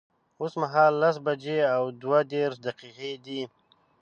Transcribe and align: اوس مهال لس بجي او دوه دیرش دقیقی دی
اوس 0.41 0.53
مهال 0.61 0.93
لس 1.01 1.15
بجي 1.25 1.57
او 1.75 1.83
دوه 2.01 2.19
دیرش 2.31 2.55
دقیقی 2.65 3.13
دی 3.25 3.41